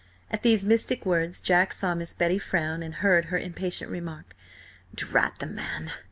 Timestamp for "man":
5.45-5.91